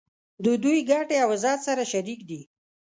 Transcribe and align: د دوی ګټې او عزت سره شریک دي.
د 0.43 0.45
دوی 0.63 0.79
ګټې 0.89 1.15
او 1.23 1.29
عزت 1.35 1.59
سره 1.67 1.83
شریک 1.91 2.19
دي. 2.29 2.41